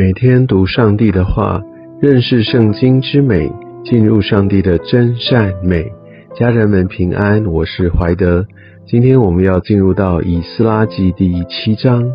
[0.00, 1.60] 每天读上帝的话，
[2.00, 3.52] 认识圣经之美，
[3.84, 5.92] 进入上帝的真善美。
[6.34, 8.46] 家人们平安，我是怀德。
[8.86, 12.10] 今天我们要进入到以斯拉记第七章。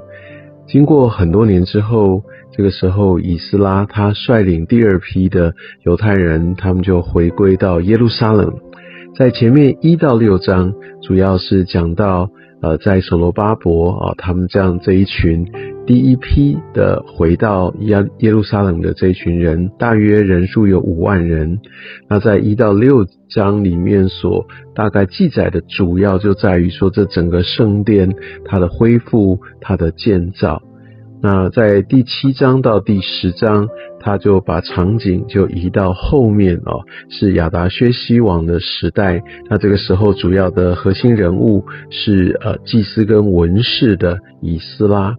[0.65, 2.23] 经过很多年之后，
[2.57, 8.51] 这个时候以斯拉他率领第二批的犹太人，他们就回归到耶路撒冷。
[9.15, 10.73] 在前面一到六章，
[11.03, 12.31] 主要是讲到
[12.63, 15.45] 呃，在所罗巴伯啊，他们这样这一群。
[15.85, 21.59] 第一批的回到耶耶路撒冷的这群人，大约人数有五万人。
[22.09, 30.61] 那在一到六章里面所大概记载的主要就在于说，这整个圣殿它的恢复、它的建造。
[31.21, 33.67] 那在第七章到第十章，
[33.99, 39.21] 他就把场景就移到后面哦，是亚达薛西王的时代。
[39.49, 45.15] 那这个时候主要的核心人物是呃祭司跟文士的以斯拉。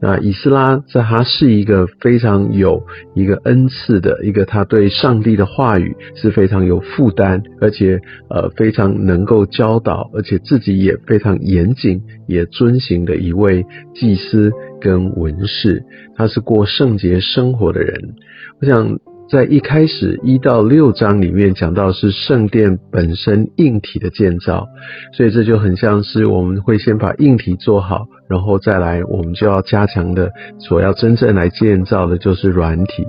[0.00, 2.82] 那以斯拉在他是一个非常有
[3.14, 15.82] 一个恩赐的一个，他对上帝的话语是非常有负担，而且呃非常能够教导，而且自己也非常严谨，也遵行的一位祭司跟文士。
[16.16, 18.14] 他是过圣洁生活的人，
[18.60, 18.98] 我想。
[19.30, 24.66] 在一开始一到六章里面讲到是圣殿本身硬体的建造，
[25.12, 33.06] 所以这就很像是我们会先把硬体做好，然后再来我们就要加强的，所要真正来建造的就是软体。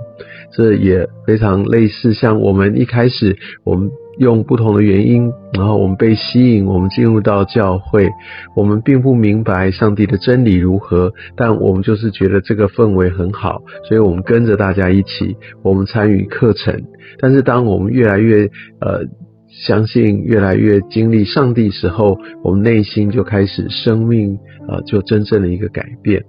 [0.51, 3.89] 这也非常类似，像我们一开始我们。
[4.19, 8.09] 用不同的原因，然后我们被吸引，我们进入到教会，
[8.53, 16.83] 我们并不明白上帝的真理如何，但我们就是觉得这个氛围很好，所以我们跟着大家一起，我们参与课程。
[17.19, 18.43] 但是当我们越来越
[18.81, 19.05] 呃
[19.49, 24.37] 相信，越来越经历上帝时候，我们内心就开始生命
[24.67, 26.23] 呃就真正的一个改变。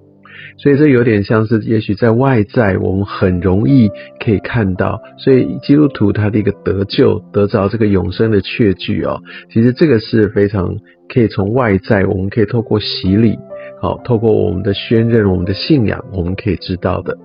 [0.57, 3.91] 所以这有点像是，也许在外在我们很容易
[4.25, 9.21] 可以看到，所以基督徒他的一个得救得着这个永生的确据哦，
[9.53, 10.77] 其实这个是非常
[11.13, 13.39] 可以从外在，我们可以透过洗礼。
[13.81, 17.17] 好，透过我们的宣认，我们的信仰，我们可以知道的。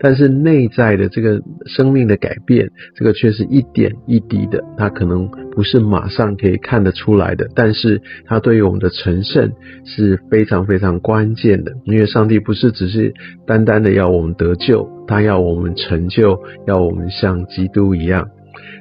[0.00, 7.48] 但是内在的这个生命的改变，这个却是一点一滴的，它可能不是马上可以看得出来的。
[7.56, 9.52] 但是它对于我们的成圣
[9.84, 13.12] 是非常非常关键的，因为上帝不是只是
[13.46, 18.28] 单单的要我们得救，他要我们成就，要我们像基督一样。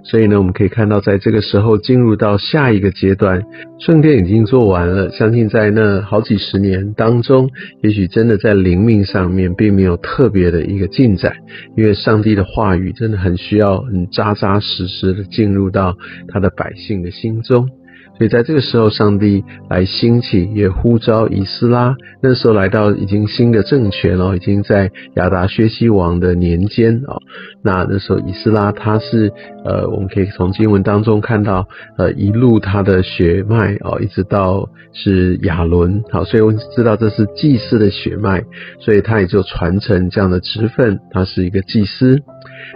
[0.04, 3.42] 所以呢，我们可以看到，在这个时候进入到下一个阶段，
[3.80, 5.10] 圣殿已经做完了。
[5.12, 7.50] 相信在那好几十年当中，
[7.82, 11.34] 也许真的在灵命上面并没有特别的一个进展，
[11.78, 15.96] 因为上帝的话语真的很需要很扎扎实实的进入到
[16.28, 17.70] 他的百姓的心中。
[18.18, 21.96] 所以在这个时候，上帝来兴起，也呼召以斯拉。
[22.22, 27.18] 那时候来到已经新的政权哦，已经在亚达薛西王的年间啊。
[27.63, 29.31] 那那时候以斯拉他是
[29.66, 38.44] 呃，我们可以从经文当中看到呃，一路他的血脉哦，一直到是亚伦好，所以我们知道这是祭司的血脉，
[38.80, 42.22] 所以他也就传承这样的职分，他是一个祭司，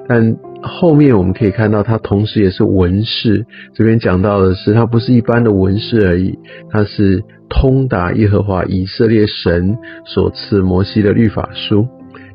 [0.07, 0.35] 但。
[0.63, 3.45] 后面我们可以看到，它同时也是文士。
[3.73, 6.38] 这边讲到的是，它不是一般的文士而已，
[6.69, 11.88] 它是通达耶和华以色列神所赐摩西的律法书。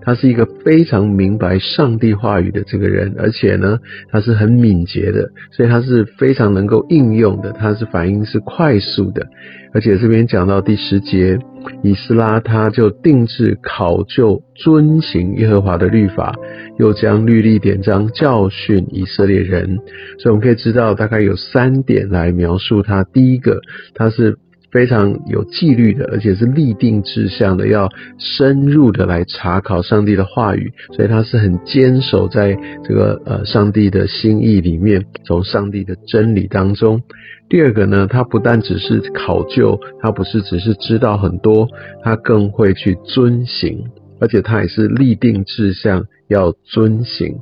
[0.05, 3.79] 他是一个非常明白上帝话语的这个人，而且呢，
[4.11, 9.27] 他是很敏捷的，所以他是非常能够应用的，他是反应是快速的。
[9.75, 11.39] 而且这边讲到第十节，
[11.83, 16.35] 以斯拉他就定制考究遵行耶和华的律法，
[16.79, 19.79] 又将律例典章教训以色列人。
[20.19, 23.05] 所以我们可以知道，大概有三点来描述他。
[23.05, 23.61] 第一个，
[23.95, 24.39] 他是。
[24.73, 37.03] 非常有纪律的，而且是立定志向的，要深入的来查考上帝的话语，所以他是很坚守在这个呃上帝的心意里面，从上帝的真理当中。
[37.51, 41.69] 第二个呢，他不但只是考究，他不是只是知道很多，
[42.03, 43.85] 他更会去遵行，
[44.21, 47.37] 而且他也是立定志向要遵行。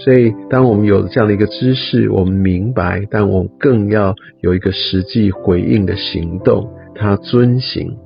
[0.00, 7.96] 所以，当我们有这样的一个知识，我们明白，但我们更要有一个实际回应的行动，他遵行。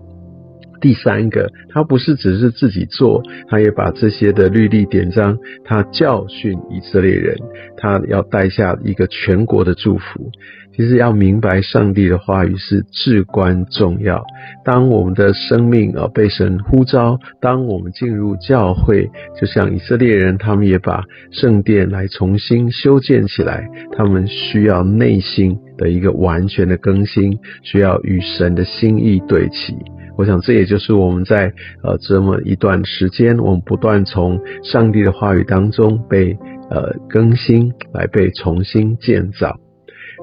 [0.78, 7.34] 第三个，他不是只是自己做，他也把这些的律例典章，他教训以色列人，
[7.78, 10.30] 他要带下一个全国的祝福。
[10.76, 14.22] 其实要明白上帝的话语是至关重要。
[14.62, 19.08] 当我们的生命啊被神呼召，当我们进入教会，
[19.40, 23.66] 就像以色列人，他们也把圣殿来重新修建起来，
[23.96, 29.76] 他们需要内心的一个完全的更新，需要与神的心意对齐。
[30.16, 31.52] 我想这也就是我们在
[31.82, 36.32] 呃这么一段时间，我们不断从上帝的话语当中被
[36.70, 39.58] 呃更新，来被重新建造。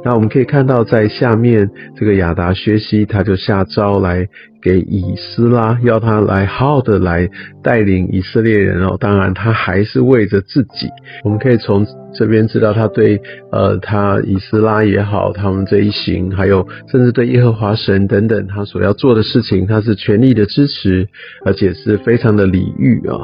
[0.04, 4.28] 那我们可以看到，在下面这个亚达学习，他就下诏来
[4.64, 7.30] 给以斯拉，要他来好好的来
[7.62, 8.96] 带领以色列人哦。
[9.00, 10.88] 当然，他还是为着自己。
[11.24, 13.20] 我们可以从这边知道，他对
[13.52, 21.08] 呃他以斯拉也好，他们这一行，还有甚至对耶和华神等等，他所要做的事情，他是全力的支持，
[21.46, 23.18] 而且是非常的礼遇啊。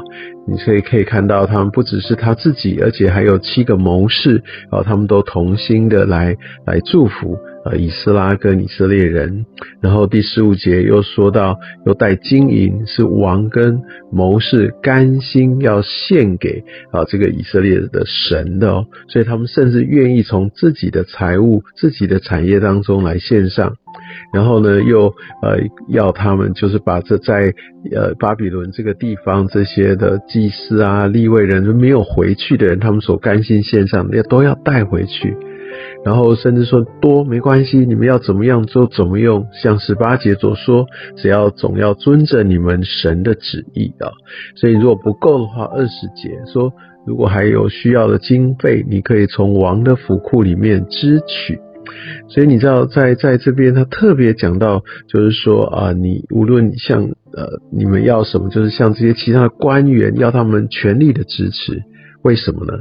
[0.46, 9.46] 你可以可以看到，他们不只是他自己，而且还有七个谋士啊，他们都同心的来来祝福呃以斯拉跟以色列人。
[9.80, 13.80] 然后第十五节又说到，又带金银是王跟
[14.12, 23.74] 谋士甘心要献给啊这个以色列的神的哦，所以他们甚至愿意从自己的财物、自己的产业当中来献上。
[24.32, 25.06] 然后呢，又
[25.42, 25.58] 呃
[25.88, 27.52] 要他们就是把这在
[27.94, 35.36] 呃巴比伦这个地方这些的祭司啊、立位人没有回去的人，他们所甘心献上的，要都要带回去。
[36.04, 40.86] 然后甚至说多没关系，你们要怎么样就怎么用，像十八节所说，
[41.16, 44.10] 只要总要遵着你们神的旨意啊。
[44.56, 46.72] 所以如果不够的话，二十节说，
[47.06, 51.58] 如果还有需要的经费，你可以从王的府库里面支取。
[52.28, 61.82] 所以你知道，在在这边，他特别讲到，就是说啊，你无论像呃，你们要什么，就是像这些其他的官员，要他们全力的支持。
[62.22, 62.74] 为什么呢？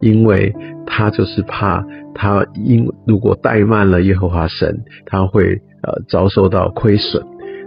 [0.00, 0.54] 因为
[0.86, 7.24] 他就是怕他因如果怠慢了耶和华神，他会呃遭受到亏损。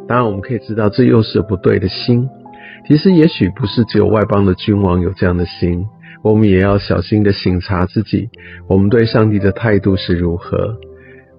[0.07, 2.29] 当然，我们可以知道这又是不对的心。
[2.87, 5.85] 其实，也许不是只有外邦的君王有这样的心，
[6.23, 8.29] 我们也要小心的省察自己，
[8.69, 10.77] 我们对上帝的态度是如何。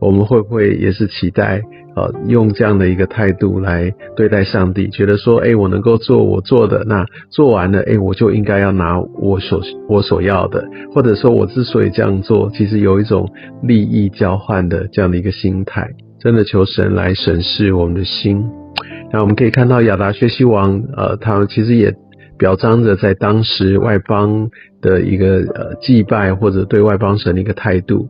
[0.00, 1.62] 我们会不会也是期待，
[1.98, 4.88] 呃，用这样的一个态度来对待上帝？
[4.90, 10.64] 觉得说，哎，我能够做我做的，那做完了，哎，我就应该要拿我所我所要的，
[10.94, 13.28] 或者说，我之所以这样做，其实有一种
[13.64, 15.90] 利益交换的这样的一个心态。
[16.20, 18.44] 真的求神来审视我们的心。
[19.12, 21.92] 那我们可以看到亚达薛西王，呃，他其实也
[22.38, 24.50] 表彰着在当时外邦
[24.80, 28.08] 的一个呃祭拜或者对外邦神的一个态度。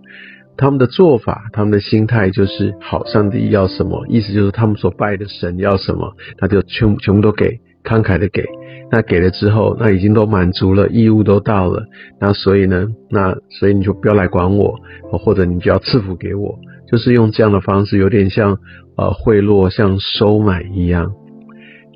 [0.59, 8.45] 他们的做法，他们的心态就是好，上帝要什么，意思就是他们所拜的神要什么，他就全全部都给，慷慨的给。
[8.91, 11.85] 那给了之后，那已经都满足了，义务都到了，
[12.19, 14.75] 那所以呢，那所以你就不要来管我，
[15.13, 16.59] 或者你就要赐福给我，
[16.91, 18.59] 就是用这样的方式，有点像
[18.97, 21.13] 呃贿赂，像收买一样。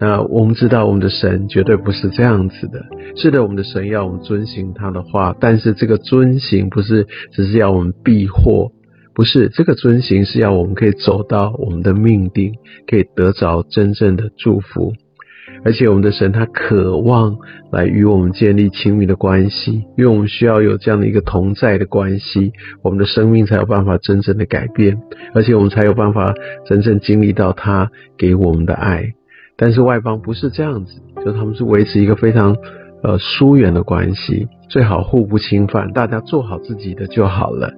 [0.02, 2.84] 那我们知道，我们的神绝对不是这样子的。
[3.14, 8.72] 是的，我们的神要我们遵行他的话，但是这个遵行不是只是要我们避祸，
[9.14, 12.52] 不是这个遵行是要我们可以走到我们的命定，
[12.90, 14.92] 可以得着真正的祝福。
[15.64, 17.36] 而且我们的神他渴望
[17.70, 22.50] 来与我们建立亲密的关系，因为我们需要有这样的一个同在的关系，
[22.82, 25.00] 我们的生命才有办法真正的改变，
[25.32, 26.34] 而且我们才有办法
[26.66, 27.88] 真正经历到他
[28.18, 29.12] 给我们的爱。
[29.62, 32.56] 但是外邦不是这样子，就他们是维持一个非常
[33.04, 37.72] 呃疏远的关系，最好互不侵犯，大家做好自己的就好了。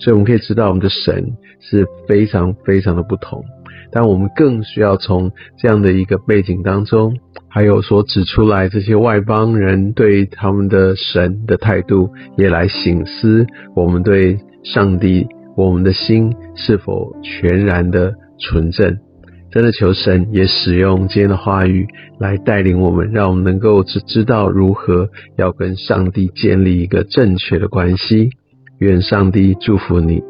[0.00, 3.44] 所以我们可以知道，我们的神是非常非常的不同。
[3.92, 7.16] 但我们更需要从这样的一个背景当中，
[7.48, 15.24] 还有所指出来这些外邦人对他们的神的态度，也来醒思我们对上帝，
[15.56, 18.98] 我们的心是否全然的纯正。
[19.50, 21.86] 真的求神也使用今天的话语
[22.18, 28.30] 来带领我们，让我们能够只知道如何要跟上帝建立一个正确的关系。
[28.78, 30.22] 愿上帝祝福你。